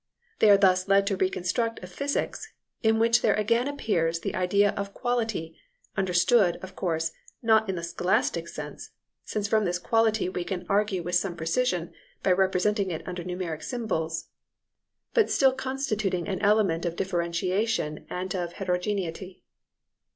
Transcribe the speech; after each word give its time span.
They 0.39 0.49
are 0.49 0.57
thus 0.57 0.87
led 0.87 1.05
to 1.05 1.15
reconstruct 1.15 1.79
a 1.83 1.85
physics 1.85 2.51
in 2.81 2.97
which 2.97 3.21
there 3.21 3.35
again 3.35 3.67
appears 3.67 4.19
the 4.21 4.33
idea 4.33 4.71
of 4.71 4.95
quality, 4.95 5.55
understood, 5.95 6.55
of 6.63 6.75
course, 6.75 7.11
not 7.43 7.69
in 7.69 7.75
the 7.75 7.83
scholastic 7.83 8.47
sense, 8.47 8.89
since 9.25 9.47
from 9.47 9.63
this 9.63 9.77
quality 9.77 10.27
we 10.27 10.43
can 10.43 10.65
argue 10.67 11.03
with 11.03 11.13
some 11.13 11.35
precision 11.37 11.93
by 12.23 12.31
representing 12.31 12.89
it 12.89 13.07
under 13.07 13.23
numerical 13.23 13.63
symbols, 13.63 14.29
but 15.13 15.29
still 15.29 15.53
constituting 15.53 16.27
an 16.27 16.41
element 16.41 16.83
of 16.83 16.95
differentiation 16.95 18.07
and 18.09 18.33
of 18.33 18.53
heterogeneity. 18.53 19.43